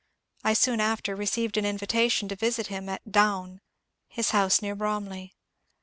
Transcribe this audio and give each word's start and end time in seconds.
I 0.43 0.53
soon 0.53 0.79
after 0.81 1.15
received 1.15 1.57
an 1.57 1.65
invitation 1.67 2.27
to 2.29 2.35
visit 2.35 2.65
him 2.73 2.89
at" 2.89 3.11
Down," 3.21 3.61
his 4.07 4.31
house 4.31 4.59
near 4.59 4.73
Bromley. 4.73 5.35